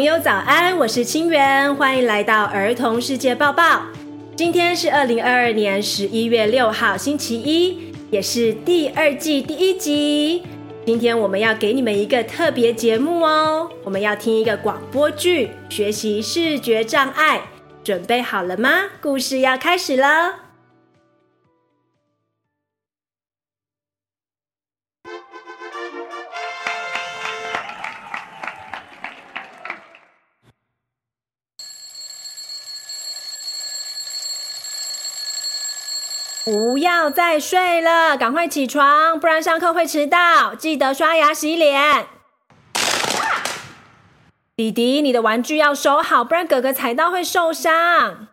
[0.00, 3.82] 朋友早安，我是清源，欢迎来到儿童世界报报。
[4.34, 10.42] 今天是二零二二年十一月六号，星期一，也是第二季第一集。
[10.86, 17.42] 今天我们要给你们一个特别节目哦，我们要听一个广播剧，学习视觉障碍。
[17.84, 18.84] 准备好了吗？
[19.02, 20.49] 故事要开始了。
[36.50, 40.52] 不要再睡了，赶快起床，不然上课会迟到。
[40.52, 42.06] 记得刷牙洗脸。
[44.56, 48.26] 弟弟，你的玩具要收好，不然哥哥踩到会受伤。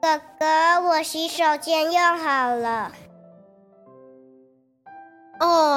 [0.00, 2.92] 哥哥，我洗手间用好了。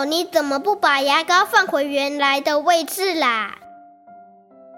[0.06, 3.56] 哦，你怎么不把牙膏放回原来的位置啦？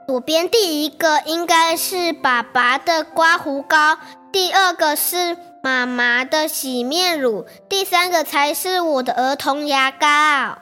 [0.08, 3.98] 左边第一个应该是爸爸的刮胡膏，
[4.32, 10.60] 第二个是妈妈的洗面乳，第三个才是我的儿童牙膏。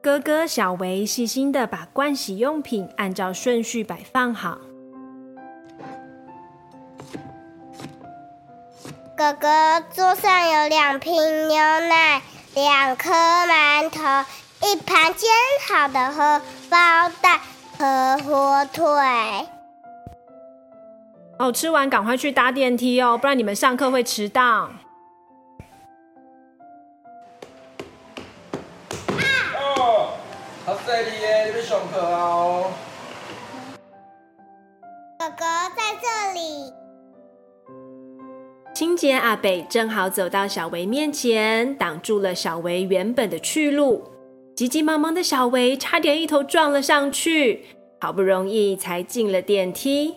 [0.00, 4.58] 哥哥小维细心的把盥洗用品按照顺序摆放好。
[9.16, 12.22] 哥哥，桌上有两瓶牛奶。
[12.56, 14.00] 两颗馒头，
[14.66, 15.28] 一盘煎
[15.68, 16.40] 好的荷
[16.70, 17.38] 包蛋
[17.76, 18.82] 和火腿。
[21.38, 24.42] 哦，吃完赶快去搭电梯哦，不然你们上课会迟到。
[24.42, 24.72] 啊！
[29.76, 30.14] 哦，
[30.64, 31.44] 好犀利耶！
[31.48, 32.72] 你们上课哦。
[35.18, 35.44] 哥哥
[35.76, 36.72] 在这里。
[38.76, 44.04] 清洁阿北正好走到小维面前，挡住了小维原本的去路。
[44.54, 47.64] 急急忙忙的小维差点一头撞了上去，
[47.98, 50.16] 好不容易才进了电梯。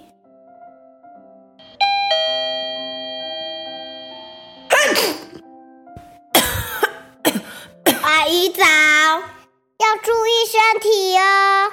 [8.03, 11.71] 阿姨早，要注意身体哦。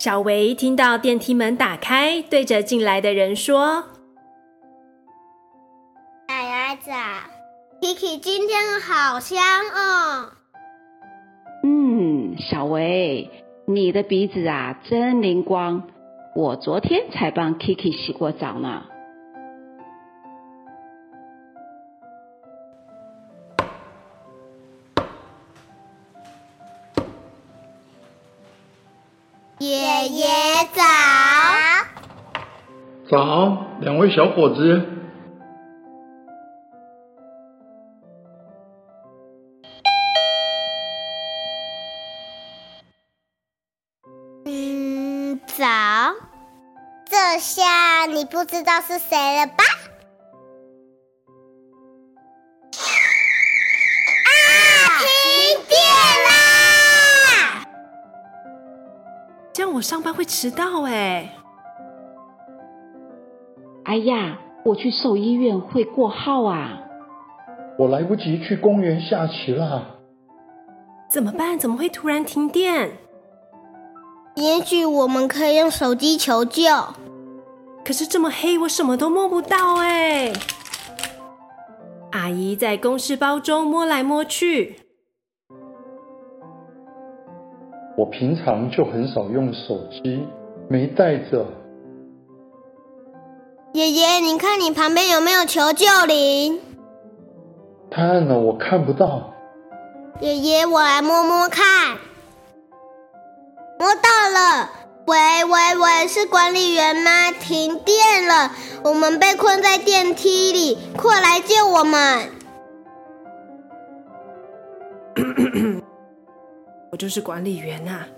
[0.00, 3.84] 小维听到电梯门打开，对着进来的人说
[6.26, 6.90] ：“奶奶早
[7.82, 9.38] ，Kiki 今天好香
[9.74, 10.32] 哦。”
[11.62, 13.28] 嗯，小维，
[13.66, 15.86] 你的鼻子啊真灵光，
[16.34, 18.84] 我昨天才帮 Kiki 洗过澡呢。
[29.60, 30.26] 爷爷
[30.72, 30.82] 早，
[33.10, 34.82] 早，两位小伙子。
[44.46, 45.66] 嗯，早。
[47.04, 49.64] 这下你不知道是谁了吧？
[59.80, 61.36] 我上班会迟到哎！
[63.84, 66.82] 哎呀，我去兽医院会过号啊！
[67.78, 69.86] 我来不及去公园下棋了。
[71.08, 71.58] 怎么办？
[71.58, 72.98] 怎么会突然停电？
[74.34, 76.62] 也许我们可以用手机求救。
[77.82, 80.30] 可是这么黑，我什么都摸不到哎！
[82.12, 84.76] 阿姨在公事包中摸来摸去。
[87.96, 90.26] 我平常就很少用手机，
[90.68, 91.46] 没带着。
[93.72, 96.60] 爷爷，你看你旁边有没有求救铃？
[97.90, 99.34] 太暗了，我看不到。
[100.20, 101.98] 爷爷，我来摸摸看。
[103.78, 104.70] 摸到了！
[105.06, 107.32] 喂喂喂，是管理员吗？
[107.32, 108.52] 停电了，
[108.84, 112.28] 我们被困在电梯里，快来救我们！
[116.90, 118.08] 我就是管理员呐、啊。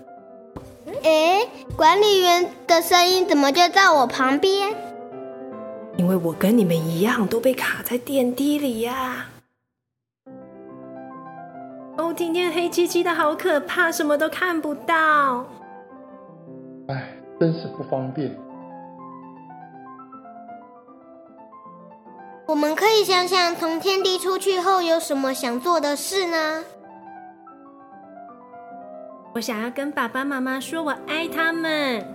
[1.03, 4.73] 诶，管理员的声音怎么就在我旁边？
[5.97, 9.29] 因为我跟你们一样都被卡在电梯里呀、啊。
[11.97, 15.45] 哦，今天黑漆漆的，好可怕，什么都看不到。
[16.87, 18.35] 哎，真是不方便。
[22.47, 26.63] 我们可以想想，从天地出去后有什么想做的事呢？
[29.35, 32.05] 我想要跟爸爸妈妈说，我爱他们。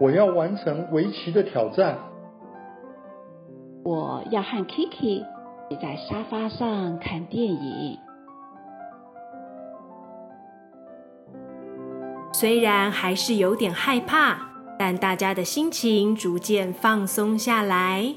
[0.00, 1.96] 我要完成围棋的挑战。
[3.84, 5.24] 我要和 Kiki
[5.70, 7.98] 挤在沙发上看电影。
[12.32, 14.36] 虽然还是有点害怕，
[14.76, 18.12] 但大家的心情逐渐放松下来。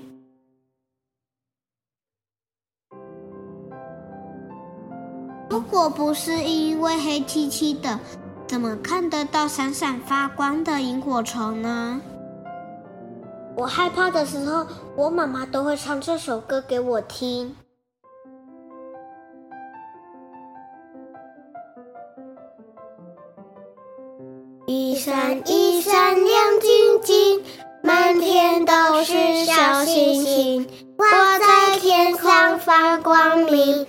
[5.49, 7.99] 如果不是因为黑漆漆的，
[8.45, 11.99] 怎么看得到闪闪发光的萤火虫呢？
[13.55, 14.65] 我害怕的时候，
[14.95, 17.55] 我妈妈都会唱这首歌给我听。
[24.67, 27.43] 一闪一闪亮晶晶，
[27.81, 33.87] 满天都是小星星，挂在天上发光明，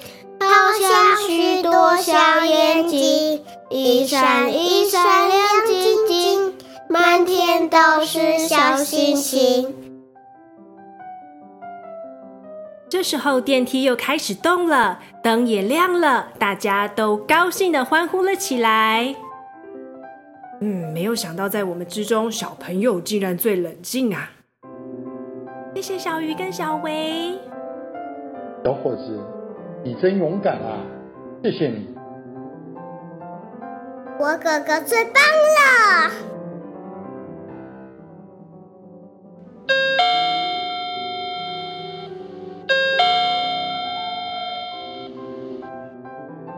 [0.61, 3.43] 好像许多小眼睛。
[3.71, 6.55] 一闪一闪亮晶晶，
[6.87, 9.75] 满天都是小星星。
[12.91, 19.15] 这时候电梯又开始动了，灯也亮了，大家都高兴的欢呼了起来。
[20.61, 24.31] 嗯，没有想到在我们之中，小朋友竟然最冷静啊！
[25.75, 27.39] 谢谢小鱼跟小维。
[28.63, 29.19] 小伙子，
[29.83, 30.85] 你真勇敢啊！
[31.43, 31.89] 谢谢你。
[34.19, 35.15] 我哥哥最棒
[35.57, 36.11] 了。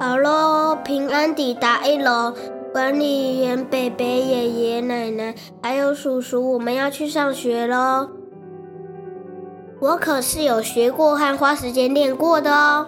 [0.01, 2.35] 好喽，平安抵达一楼。
[2.73, 8.09] 管理员、伯伯、爷爷、奶奶，还有叔叔，我们要去上学喽。
[9.79, 12.87] 我可是有学过和花时间练过的哦。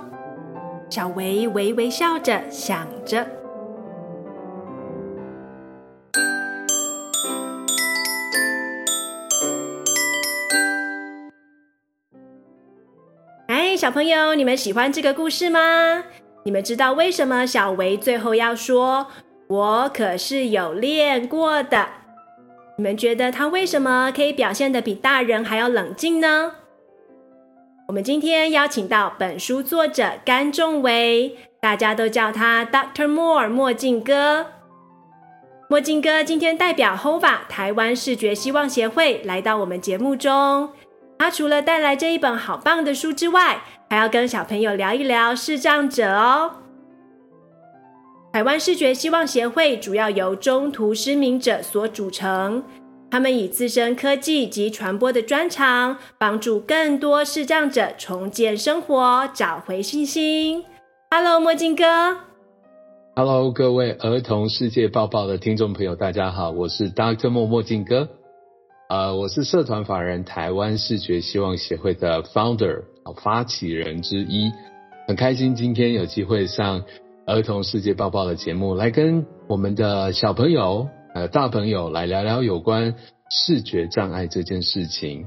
[0.91, 3.27] 小维微微笑着想着。
[13.49, 16.05] 哎，小朋友，你们喜欢这个故事吗？
[16.45, 19.09] 你们知道为什么小维最后要说？
[19.49, 21.87] 我可是有练过的。
[22.77, 26.53] 你们觉得他为什么可以表现的比大人还要冷静呢？
[27.87, 34.47] 我们今天邀请到本书作者甘仲维，大家都叫他 Doctor Moore 墨镜哥。
[35.69, 40.71] 墨镜哥今天代表 HOVA 台湾视觉希望协会来到我们节目中。
[41.19, 46.53] 他除了带来这一本好棒的书之外，还要跟小朋友聊一聊视障者哦。
[48.33, 52.65] 台湾视觉希望协会主要由中途失明者所组成，
[53.15, 60.65] 他们以自身科技及传播的专长，帮助更多视障者重建生活，找回信心。
[61.13, 61.85] Hello，墨镜哥。
[63.15, 67.31] Hello，各位儿童世界报报的听众朋友，大家好，我是 Dr.
[67.31, 68.09] Moore 墨镜哥。
[68.89, 72.83] 呃，我是社团法人台湾视觉希望协会的 Founder，
[73.23, 74.51] 发起人之一，
[75.07, 76.83] 很开心今天有机会上。
[77.27, 82.97] 儿童世界报报的节目，来跟我们的小朋友、呃大朋友来聊聊有关
[83.31, 85.27] 视觉障碍这件事情。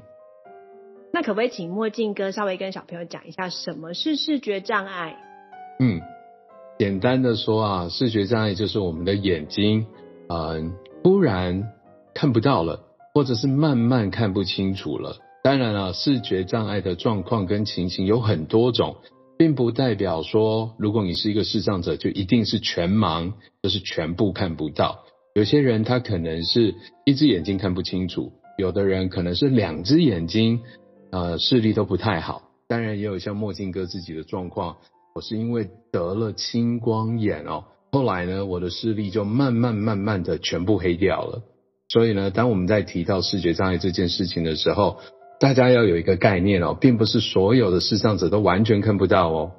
[1.13, 5.15] 那可不可以请墨镜哥稍微跟小朋友讲一下什么是视觉障碍？
[5.79, 6.01] 嗯，
[6.77, 9.87] 简单的说啊，视觉障碍就是我们的眼睛，
[10.27, 10.71] 嗯、呃，
[11.03, 11.71] 突然
[12.13, 12.81] 看不到了，
[13.13, 15.15] 或者是慢慢看不清楚了。
[15.41, 18.97] 当然了、啊，视觉障碍的状况跟情形有很多种。
[19.39, 25.03] 并不代表说，如果你是一个视障者，就一定是全盲，就是全部看不到。
[25.37, 26.73] 有些人他可能是
[27.05, 30.61] 一只眼睛看不清楚，有的人可能是两只眼睛，
[31.11, 32.49] 呃，视力都不太好。
[32.67, 34.77] 当然，也有像墨镜哥自己的状况，
[35.13, 41.43] 我是因为得了青光眼哦，后来呢，我的视力就慢慢慢慢的全部黑掉了。
[41.87, 44.97] 所以呢，当我们在提到视觉障碍这件事情的时候，
[45.39, 49.51] 大家要有一个概念哦，并不是所有的视障者都完全看不到哦。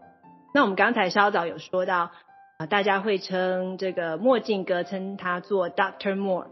[0.52, 2.10] 那我们刚才稍早有说到
[2.58, 6.48] 啊，大家会称这个墨镜哥称他做 Doctor Moore。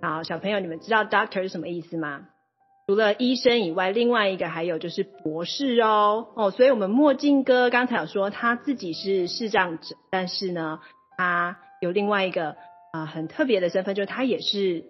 [0.00, 2.28] 好，小朋友，你们知道 Doctor 是什么意思吗？
[2.86, 6.28] 除了医生以外，另外一个还有就是博士哦。
[6.36, 10.78] 哦，所以我们墨镜哥刚才有说他自己是视障者，但是呢，
[11.16, 12.54] 他有另外一个
[12.92, 14.84] 啊很特别的身份，就是他也是一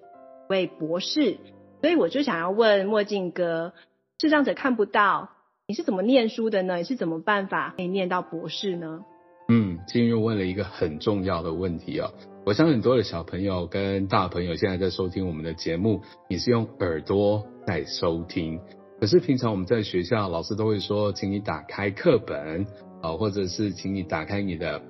[0.51, 1.39] 位博士。
[1.81, 3.73] 所以我就想要问墨镜哥，
[4.21, 5.31] 视障者看不到，
[5.67, 6.77] 你是怎么念书的呢？
[6.77, 9.07] 你是怎么办法可以念到博士呢？
[9.49, 12.11] 嗯，今日问了一个很重要的问题哦。
[12.45, 18.61] 我想很多的小朋友跟大朋友现在在收听我们的节目，你是用耳朵在收听，
[19.01, 22.67] 可是平常我们在学校，老师都会说，请你打开课本
[23.01, 24.81] 啊，或者是请你打开你的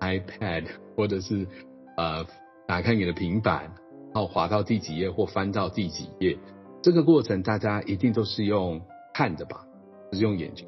[0.00, 1.46] iPad，或者是
[1.96, 2.26] 呃
[2.66, 3.72] 打开你的平板。
[4.12, 6.36] 然后滑到第几页或翻到第几页。
[6.82, 8.80] 这个过程大家一定都是用
[9.14, 9.64] 看的吧，
[10.10, 10.66] 就是用眼睛。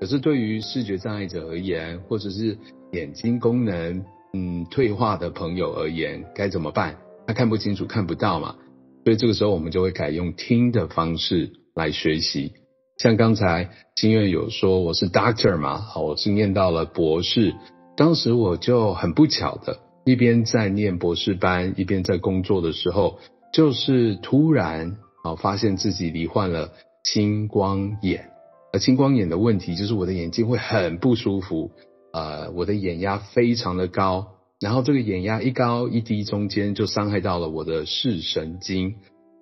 [0.00, 2.56] 可是对于视觉障碍者而言，或者是
[2.92, 4.02] 眼睛功能
[4.32, 6.96] 嗯退化的朋友而言，该怎么办？
[7.26, 8.56] 他看不清楚，看不到嘛。
[9.04, 12.54] 所以这个时候我们就会改用听的方式来学习。
[12.96, 17.54] 像刚才心愿有说我是 doctor 嘛，好，我是念到了博士。
[17.96, 23.18] 当时我就很不巧的，一边在念博士班，一边在工作的时候，
[23.52, 26.72] 就是突然啊发现自己罹患了
[27.04, 28.30] 青光眼。
[28.72, 31.70] 而青光眼的问题就是我的眼睛会很不舒服，
[32.12, 34.28] 呃，我的眼压非常的高，
[34.60, 38.94] 然后这个眼压一高一低中间就伤害到了我的视神经，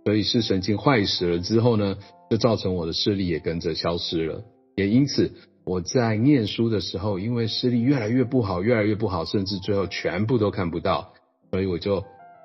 [0.05, 1.99] 所以视神经坏死了之后呢，
[2.31, 4.45] 就造成我的视力也跟着消失了，
[4.77, 5.33] 也因此
[5.65, 11.13] 我在念书的时候，因为视力越来越不好，越来越不好，甚至最后全部都看不到，
[11.51, 12.03] 所以我就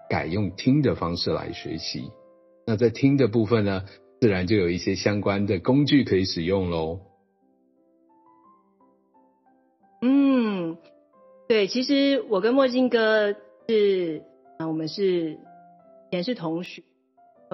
[0.09, 2.09] 改用听的方式来学习。
[2.67, 3.83] 那在听的部分呢，
[4.23, 7.01] 自然就有一些相关的工具可以使用喽。
[10.01, 10.77] 嗯，
[11.49, 13.35] 对，其实我跟墨镜哥
[13.67, 14.23] 是
[14.59, 15.37] 啊，我们是以
[16.11, 16.83] 前是同学。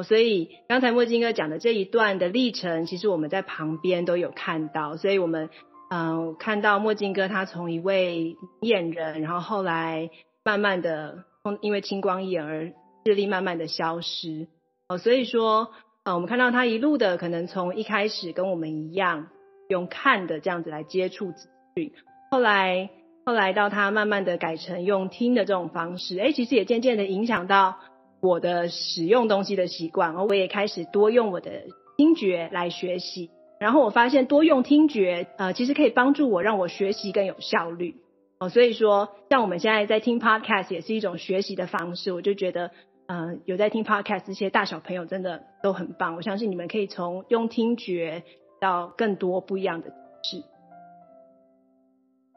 [0.03, 4.95] 所以刚才墨镜哥讲的这一段的历程，其实我们在旁边都有看到。
[4.95, 5.49] 所以我们
[5.89, 10.11] 嗯、看到墨镜哥他从一位眼人，然后后来
[10.43, 11.23] 慢慢的
[11.61, 12.71] 因为青光眼而
[13.07, 14.47] 视力慢慢的消失。
[14.87, 15.71] 哦，所以说
[16.03, 19.27] 呃我们看到他一路的可能从一开始跟我们一样
[19.67, 21.91] 用看的这样子来接触资讯，
[22.31, 22.89] 后来
[23.25, 27.77] 后来到他慢慢的改成用听的这种方式，哎，其实也渐渐的影响到。
[28.21, 31.49] 我的使用东西的习惯，而我也开始多用我的
[31.95, 33.29] 听觉来学习。
[33.61, 37.95] 然后我发现多用听觉，呃，其实可以帮助我让我学习更有效率。
[38.39, 42.11] 哦，所以说，像我们现在在听 podcast 也是一种学习的方式。
[42.11, 42.71] 我就觉得，
[43.11, 48.23] 嗯，有在听 podcast 这些大小朋友真的都很棒，我相信你们可以从用听觉
[48.61, 49.89] 到更多不一样的
[50.21, 50.43] 事。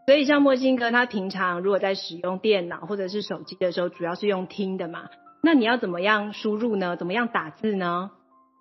[0.07, 5.11] 所以像墨镜哥，他平常如果在使用电脑或者是手机的时候，主要是用听的嘛。
[5.43, 6.97] 那你要怎么样输入呢？
[6.97, 8.11] 怎么样打字呢？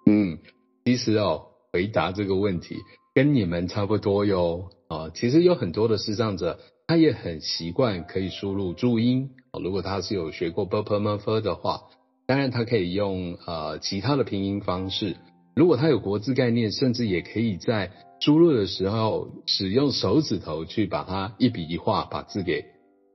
[0.06, 0.40] 嗯，
[0.84, 2.76] 其实哦，回答这个问题
[3.16, 4.70] 跟你们差不多哟。
[4.90, 9.30] 啊，其实有很多的视障者，他也很习惯可以输入注音。
[9.64, 11.84] 如果他是有学过 b u r p e r m u r f e r 的话，
[12.32, 15.18] 当然他可以用呃其他的拼音方式。
[15.54, 22.64] 如果他有国字概念，甚至也可以在输入的时候使用手指头去把它一笔一画把字给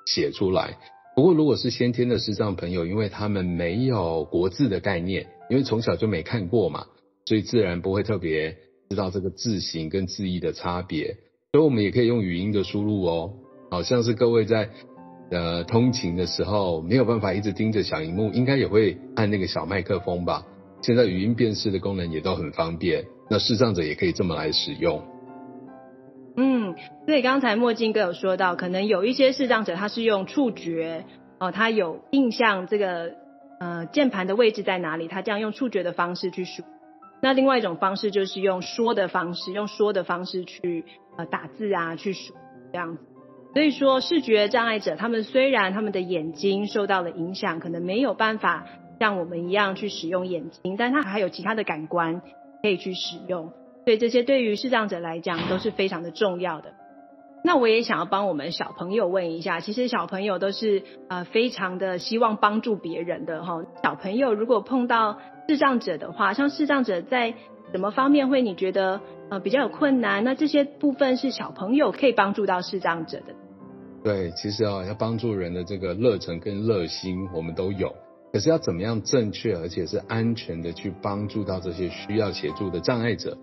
[0.07, 0.77] 写出来。
[1.15, 6.85] 不过，如果是先天的视障朋友，因为他们没有国字的概念，因为从小就没看过嘛，
[7.25, 8.55] 所以自然不会特别
[8.91, 11.17] 知道这个字形跟字义的差别。
[11.53, 13.33] 所以，我们也可以用语音的输入哦。
[13.71, 14.69] 好像是各位在
[15.31, 20.45] 呃通勤的时候没有办法一直盯着小荧幕，应该也会按那个小麦克风吧？
[20.83, 25.03] 现在语音辨识的功能也都很方便，那视障者也可以这么来使用。
[26.37, 31.07] 嗯，所以刚才墨镜哥有说到，可能有一些视障者他是用触觉
[31.41, 33.15] 哦，他有印象这个
[33.59, 36.63] 呃键盘的位置在哪里，他这样用触觉的方式去输。
[37.23, 40.85] 那另外一种方式就是用说的方式，用说的方式去
[41.17, 42.35] 呃打字啊，去输
[42.71, 43.03] 这样子。
[43.57, 48.67] 所以说视觉障碍者他们虽然他们的眼睛受到了影响，可能没有办法
[49.01, 52.21] 像我们一样去使用眼睛，但他还有其他的感官
[52.61, 53.51] 可以去使用。
[53.87, 56.75] 所以这些对于视障者来讲都是非常的重要的。
[57.43, 63.65] 那我也想要帮我们小朋友问一下，其实小朋友都是呃非常的希望帮助别人的哈。
[63.83, 65.17] 小朋友如果碰到
[65.49, 67.33] 视障者的话，像视障者在
[67.73, 70.25] 什么方面会你觉得呃比较有困难？
[70.25, 73.35] 那这些部分是小朋友可以帮助到视障者的。
[74.07, 77.93] 对，其实啊，要帮助人的这个热忱跟热心我们都有，
[78.33, 83.37] 可是要怎么样正确而且是安全的去帮助到这些需要协助的障碍者？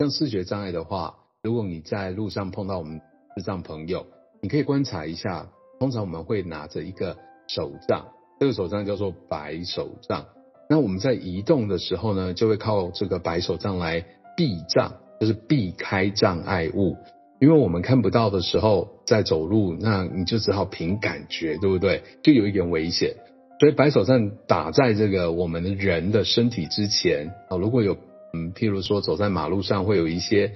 [0.00, 3.00] 像视觉障碍的话，如果你在路上碰到我们
[3.36, 4.04] 视障朋友，
[4.42, 5.46] 你可以观察一下。
[5.78, 7.16] 通常我们会拿着一个
[7.46, 8.06] 手杖，
[8.40, 10.26] 这个手杖叫做白手杖。
[10.68, 14.04] 那我们在移动的时候呢，就会靠这个白手杖来
[14.36, 16.96] 避障，就是避开障碍物。
[17.40, 22.02] 因为我们看不到的时候，在走路，那你就只好凭感觉，对不对？
[22.22, 23.14] 就有一点危险。
[23.60, 27.96] 所以白手杖打在这个我们的人的身体之前啊，如果有。
[28.34, 30.52] 嗯，譬如说走在马路上会有一些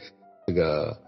[0.47, 0.99] 这个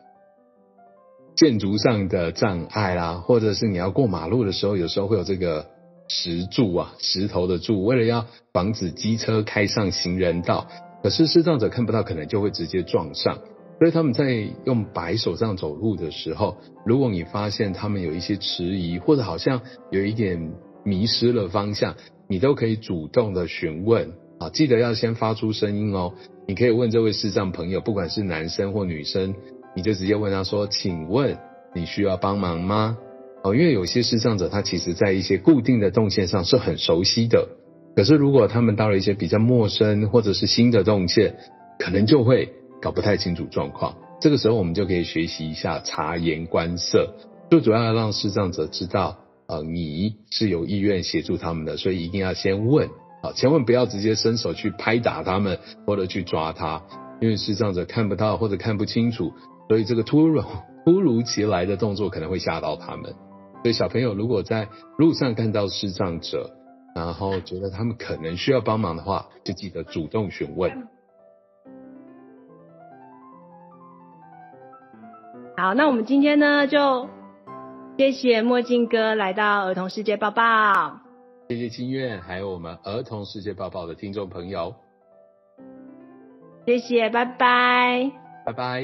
[1.35, 5.67] 建筑上的障碍啦，或者是你要过马路的时候，有时候会有这个
[6.09, 10.67] 石柱啊、石头的柱，为了要防止机车开上行人道，
[11.03, 13.41] 可是视障者看不到，可能就会直接撞上。
[13.83, 19.61] 所以他们在用白手杖走路的时候，如果你发现他们有一些迟疑，或者好像
[19.91, 20.53] 有一点
[20.85, 21.97] 迷失了方向，
[22.29, 26.15] 你都可以主动的询问啊，记得要先发出声音哦。
[26.47, 29.35] 你可以问这位视障朋友，不管是男生或女生，
[29.75, 31.37] 你就直接问他说：“请问
[31.75, 32.97] 你需要帮忙吗？”
[33.43, 37.49] 哦，因为有些视障者他其实在一些固定的动线上是很熟悉的，
[37.97, 41.35] 可是如果他们到了一些比较陌生或者是新的动线，
[41.81, 42.49] 可能就会
[42.83, 43.95] 搞不太清楚状况。
[44.21, 47.15] 这个时候我们就可以学习一下察言观色，
[47.49, 52.91] 最主要要让视障者知道，呃，你是有意愿协助他们的，所以一定要先问。
[53.23, 56.83] 啊，千万不要直接伸手去拍打他们，或者去抓他，
[57.21, 59.33] 因为视障者看不到或者看不清楚，
[59.69, 60.43] 所以这个突如
[60.85, 63.15] 突如其来的动作可能会吓到他们。
[63.63, 66.51] 所以小朋友如果在路上看到视障者，
[66.97, 70.89] 然后觉得他们可能需要帮忙的话，就记得主动询问。
[75.55, 77.09] 好，那我们今天呢，就
[77.99, 80.99] 谢谢墨镜哥来到儿童世界报报。
[81.49, 84.75] 谢谢金苑，还有我们儿童世界报报的听众朋友，
[86.67, 88.11] 谢谢，拜拜，
[88.47, 88.83] 拜拜。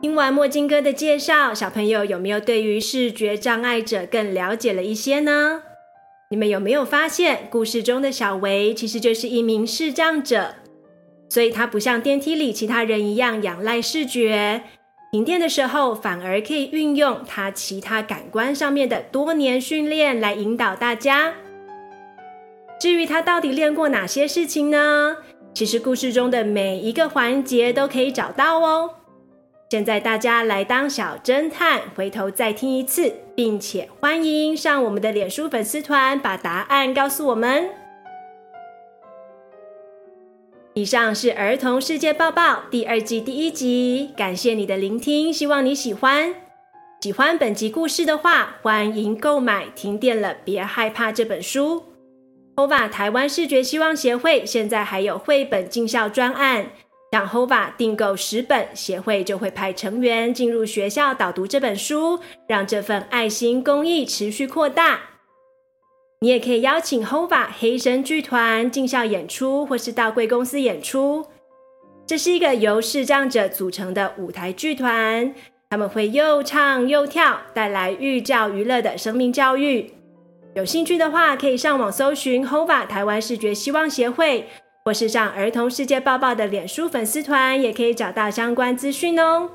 [0.00, 5.62] 听完墨镜哥的介绍，小朋友有没有对于视觉障碍者更了解了一些呢？
[6.30, 10.54] 你们有没有发现，故事中的小维其实就是一名视障者，
[11.28, 14.62] 所以他不像电梯里其他人一样仰赖视觉。
[15.10, 21.32] 停电的时候，反而可以运用他其他感官上面的多年训练来引导大家。
[22.78, 25.16] 至于他到底练过哪些事情呢？
[25.54, 28.90] 其实故事中的每一个环节都可以找到哦。
[29.70, 37.68] 现在大家来当小侦探，回头再听一次，并且欢迎上我们的脸书粉丝团，把答案告诉我们。
[40.78, 46.32] 以上是儿童世界报报第二季第一集，感谢你的聆听，希望你喜欢。
[47.00, 51.82] 喜欢本集故事的话，欢迎购买《停电了别害怕》这本书。
[52.54, 56.70] HOVA 台湾视觉希望协会现在还有绘本进校专案，
[57.10, 65.00] 向 HOVA 订购十本，协会就会派成员进入学校导读这本书，让这份爱心公益持续扩大。
[66.20, 71.26] 你也可以邀请 HOVA 黑神剧团进校演出，或是到贵公司演出。
[72.06, 75.34] 这是一个由视障者组成的舞台剧团，
[75.70, 79.92] 他们会又唱又跳，带来寓教于乐的生命教育。
[80.54, 84.48] 有兴趣的话，可以上网搜寻 HOVA 台湾视觉希望协会，
[84.84, 89.50] 或是上儿童世界报报的脸书粉丝团，也可以找到相关资讯哦。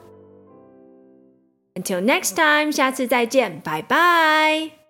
[1.75, 4.82] Until next time，下次再见，拜拜。